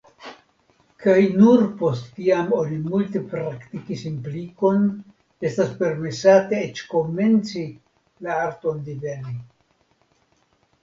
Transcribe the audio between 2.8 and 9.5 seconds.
multe praktikis implikon, estas permesate eĉ komenci la arton diveni.